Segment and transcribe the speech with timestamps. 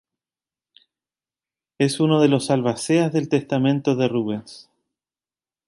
[1.77, 4.67] Es uno de los albaceas del testamento de Rubens.